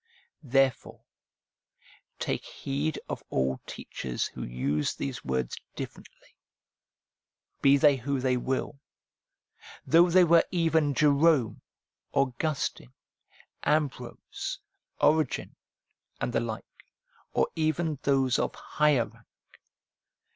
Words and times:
Therefore 0.41 1.01
take 2.17 2.43
heed 2.43 2.99
of 3.07 3.21
all 3.29 3.61
teachers 3.67 4.25
who 4.25 4.41
use 4.41 4.95
these 4.95 5.23
words 5.23 5.55
differently, 5.75 6.35
be 7.61 7.77
they 7.77 7.97
who 7.97 8.19
they 8.19 8.35
will, 8.35 8.79
though 9.85 10.09
they 10.09 10.23
were 10.23 10.43
even 10.49 10.95
Jerome, 10.95 11.61
Augustine, 12.13 12.95
Ambrose, 13.61 14.57
Origen, 14.99 15.55
and 16.19 16.33
the 16.33 16.39
like, 16.39 16.65
or 17.33 17.47
even 17.55 17.99
those 18.01 18.39
of 18.39 18.55
higher 18.55 19.05
rank. 19.05 19.27